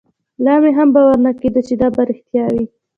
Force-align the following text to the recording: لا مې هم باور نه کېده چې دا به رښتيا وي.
لا 0.43 0.53
مې 0.61 0.71
هم 0.77 0.89
باور 0.95 1.17
نه 1.25 1.31
کېده 1.39 1.61
چې 1.67 1.73
دا 1.81 1.87
به 1.95 2.01
رښتيا 2.09 2.45
وي. 2.53 2.65